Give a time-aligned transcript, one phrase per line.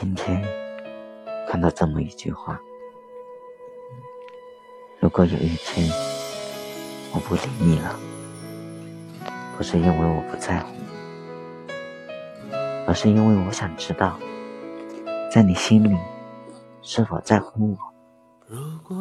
[0.00, 0.42] 今天
[1.46, 2.58] 看到这么一句话：
[4.98, 5.86] 如果有一天
[7.12, 7.94] 我不理你了，
[9.58, 10.68] 不是因为我不在乎，
[12.86, 14.18] 而是因为我想知道，
[15.30, 15.94] 在你心里
[16.80, 17.78] 是否在乎我。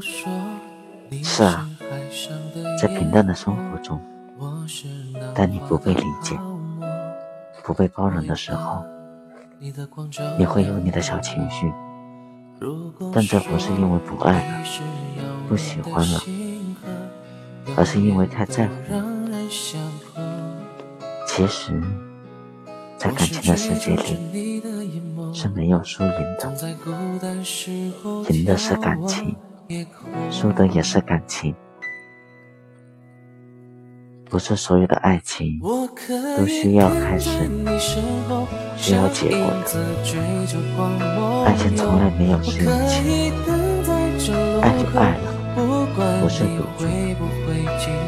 [0.00, 1.68] 是啊，
[2.80, 4.00] 在平淡的生活中，
[5.34, 6.38] 当你不被理解、
[7.64, 8.84] 不被包容的时候。
[10.38, 11.72] 你会有你的小情绪，
[13.12, 14.64] 但这不是因为不爱了、
[15.48, 16.20] 不喜欢了，
[17.76, 18.72] 而是因为太在乎。
[21.26, 21.82] 其实，
[22.96, 24.62] 在感情的世界里，
[25.32, 26.52] 是没有输赢的，
[28.30, 29.34] 赢的是感情，
[30.30, 31.54] 输的也是感情。
[34.30, 37.30] 不是所有的爱情都需要开始，
[38.76, 39.68] 需要结果的。
[41.44, 43.32] 爱情从来没有是运气，
[44.60, 45.26] 爱就爱了，
[46.20, 46.86] 不是赌注，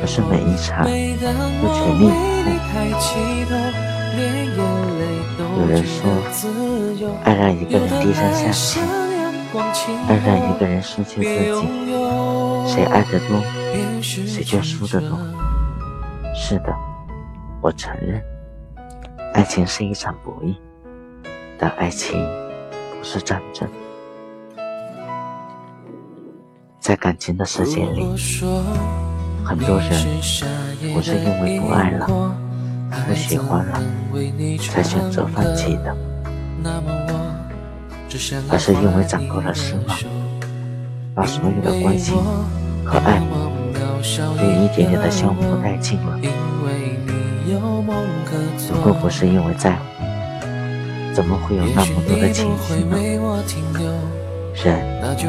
[0.01, 0.85] 而是每一场
[1.63, 2.75] 都全力以赴。
[5.61, 5.97] 有人说，
[7.25, 8.81] 爱让一个人低声下气，
[10.09, 11.29] 爱让一个人失去自
[11.61, 11.62] 己。
[12.67, 13.41] 谁爱得多，
[14.03, 15.19] 谁就输得多。
[16.39, 16.73] 是的，
[17.62, 18.23] 我承认，
[19.33, 20.55] 爱情是一场博弈，
[21.59, 22.23] 但爱情
[22.98, 23.67] 不是战争。
[26.78, 28.06] 在感情的世界里，
[29.45, 29.91] 很多人
[30.95, 32.06] 不是因为不爱了、
[33.09, 33.83] 不喜欢了
[34.61, 35.97] 才选择放弃的，
[38.50, 39.98] 而是因为长够了失望，
[41.15, 42.15] 把所有的关心
[42.84, 43.21] 和爱。
[44.03, 46.19] 就一点点的消磨殆尽了。
[48.73, 49.79] 如果不是因为在乎，
[51.15, 52.97] 怎么会有那么多的情绪呢？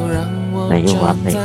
[0.08, 0.26] 人
[0.68, 1.38] 没有完美的。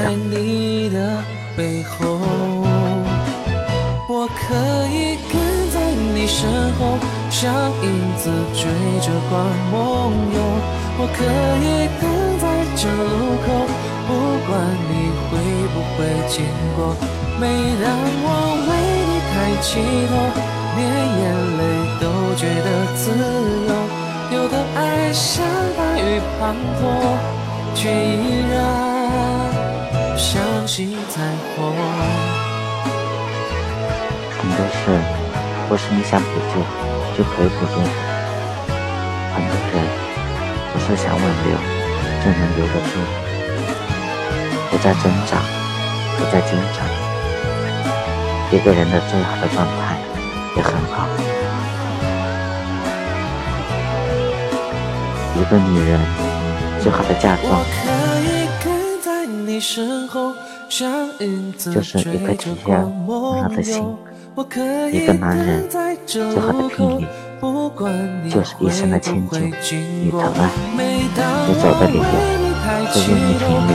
[4.10, 4.42] 我可
[4.88, 5.34] 以跟
[5.70, 5.76] 在
[6.14, 6.98] 你身后，
[7.30, 8.62] 像影子追
[9.02, 9.32] 着光
[9.72, 9.74] 梦
[10.34, 10.38] 游。
[10.96, 11.20] 我可
[11.62, 11.66] 以
[12.00, 12.04] 等
[12.40, 12.44] 在
[12.76, 13.48] 这路口，
[14.08, 14.10] 不
[14.48, 14.52] 管
[14.90, 14.92] 你
[15.28, 15.32] 会
[15.74, 15.98] 不会
[16.28, 16.96] 经过。
[17.40, 17.48] 每
[17.82, 17.86] 当
[18.24, 18.28] 我
[18.68, 18.72] 为
[19.10, 19.68] 你抬起
[20.08, 20.12] 头，
[20.76, 20.82] 连
[21.20, 21.22] 眼
[21.58, 21.62] 泪
[22.00, 22.04] 都
[22.36, 23.02] 觉得自
[23.68, 23.72] 由。
[24.32, 25.46] 有的爱像
[25.78, 26.02] 大雨
[26.40, 26.42] 滂
[26.80, 26.82] 沱，
[27.76, 28.56] 却依然
[30.18, 30.32] 相
[30.68, 31.22] 信彩
[31.56, 31.74] 虹。
[34.40, 34.80] 很多事
[35.70, 36.56] 不是你想补救
[37.16, 37.90] 就可以补救的，
[39.34, 39.76] 很多人
[40.72, 41.48] 不是想挽留
[42.24, 43.23] 就能留得住。
[44.74, 45.38] 不再挣扎，
[46.18, 46.82] 不再挣扎。
[48.52, 50.00] 一个人的最好的状态
[50.58, 51.08] 也很好。
[55.36, 56.00] 一个女人
[56.82, 57.64] 最好的嫁妆，
[61.72, 63.86] 就是一颗体贴温柔的心。
[64.92, 65.70] 一个男人
[66.08, 67.06] 最好的聘礼，
[68.28, 70.50] 就是一生的迁就与疼爱。
[71.48, 72.04] 你走的理由，
[72.92, 73.72] 是愿意听你，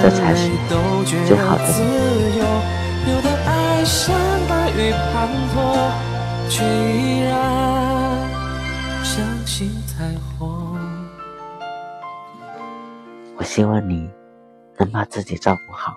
[0.00, 0.48] 这才是
[1.26, 2.42] 最好的你。
[3.84, 4.14] 像
[4.48, 5.58] 大雨滂沱，
[6.48, 7.34] 却依然
[9.02, 10.08] 相信彩
[10.38, 10.78] 虹。
[13.36, 14.08] 我希望你
[14.78, 15.96] 能把自己照顾好，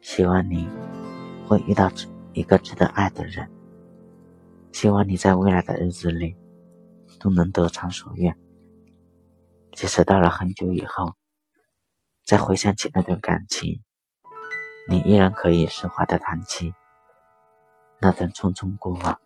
[0.00, 0.68] 希望你
[1.46, 1.88] 会遇到
[2.32, 3.48] 一个值得爱的人，
[4.72, 6.34] 希望你在未来的日子里
[7.20, 8.36] 都能得偿所愿。
[9.72, 11.12] 即使到了很久以后，
[12.28, 13.80] 再回想起那段感情。
[14.86, 16.74] 你依然可以释怀的谈起
[18.02, 19.18] 那段匆匆过往。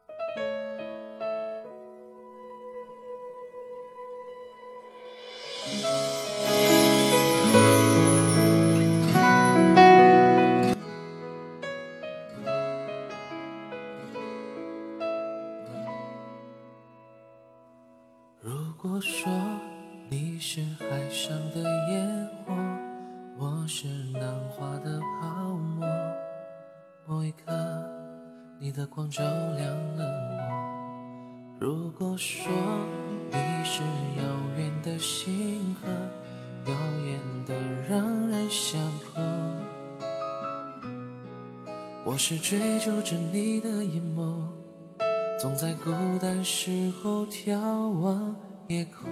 [28.73, 31.59] 的光照亮了我。
[31.61, 32.51] 如果说
[33.31, 33.83] 你是
[34.17, 34.23] 遥
[34.57, 35.89] 远的星河，
[36.67, 36.73] 耀
[37.05, 37.55] 眼的
[37.89, 38.81] 让人想
[39.15, 39.23] 碰。
[42.05, 44.43] 我是追逐着你的眼眸，
[45.39, 45.91] 总在孤
[46.21, 47.57] 单时候眺
[48.01, 48.35] 望
[48.69, 49.11] 夜空。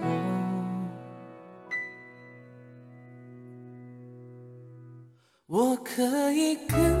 [5.47, 7.00] 我可以跟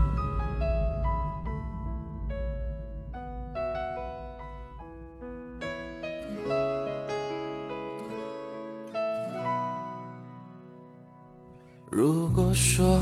[11.93, 13.01] 如果说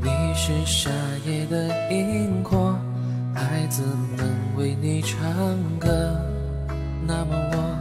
[0.00, 0.88] 你是夏
[1.26, 2.78] 夜的萤火，
[3.34, 3.82] 孩子
[4.16, 5.18] 们为你唱
[5.80, 6.16] 歌，
[7.04, 7.76] 那么我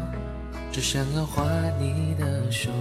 [0.71, 1.43] 只想要画
[1.79, 2.71] 你的手，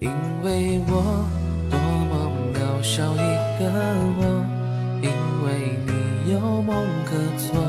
[0.00, 0.10] 因
[0.42, 1.24] 为我
[1.70, 1.78] 多
[2.10, 3.16] 么渺小一
[3.60, 3.70] 个
[4.18, 4.44] 我，
[5.02, 5.10] 因
[5.46, 6.74] 为你有梦
[7.06, 7.62] 可做，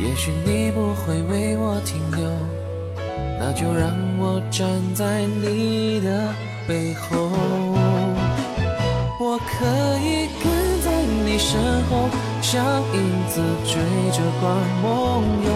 [0.00, 2.61] 也许你不会为我停留。
[3.44, 3.90] 那就让
[4.20, 6.32] 我站在你的
[6.64, 7.26] 背后，
[9.18, 9.66] 我可
[9.98, 10.46] 以跟
[10.80, 10.86] 在
[11.26, 11.58] 你身
[11.90, 12.06] 后，
[12.40, 12.62] 像
[12.94, 13.82] 影子追
[14.14, 15.50] 着光梦游。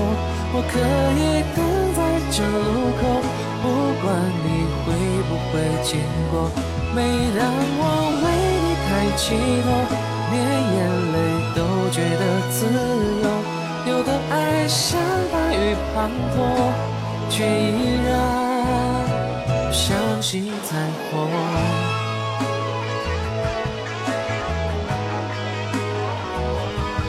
[0.51, 0.75] 我可
[1.15, 1.63] 以等
[1.95, 1.99] 在
[2.35, 3.23] 这路口，
[3.63, 3.65] 不
[4.03, 4.05] 管
[4.43, 4.87] 你会
[5.29, 5.55] 不会
[5.85, 6.03] 经
[6.33, 6.51] 过。
[6.93, 6.99] 每
[7.39, 7.47] 当
[7.79, 7.81] 我
[8.19, 8.27] 为
[8.65, 9.23] 你抬起
[9.63, 9.67] 头，
[10.33, 10.35] 连
[10.75, 10.77] 眼
[11.15, 11.15] 泪
[11.55, 11.59] 都
[11.95, 12.67] 觉得自
[13.23, 13.31] 由。
[13.87, 14.99] 有的爱像
[15.31, 15.55] 大雨
[15.95, 16.37] 滂沱。
[17.37, 20.79] 却依然相信彩
[21.11, 21.76] 虹。